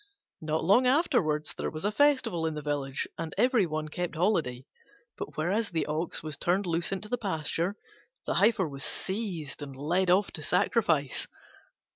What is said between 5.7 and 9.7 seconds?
Ox was turned loose into the pasture, the Heifer was seized